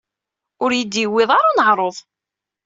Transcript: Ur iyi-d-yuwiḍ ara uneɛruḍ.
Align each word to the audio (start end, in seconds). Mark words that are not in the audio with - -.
Ur 0.63 0.71
iyi-d-yuwiḍ 0.73 1.29
ara 1.33 1.49
uneɛruḍ. 1.49 1.95